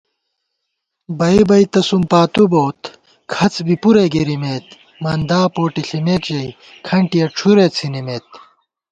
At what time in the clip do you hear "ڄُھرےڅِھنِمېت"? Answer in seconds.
7.35-8.27